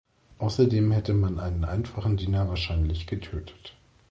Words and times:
Außerdem 0.39 0.89
hätte 0.93 1.13
man 1.13 1.39
einen 1.39 1.63
einfachen 1.63 2.17
Diener 2.17 2.49
wahrscheinlich 2.49 3.05
getötet. 3.05 3.75